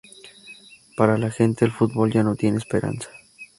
[0.97, 3.07] Para la gente, el fútbol ya no tiene esperanza.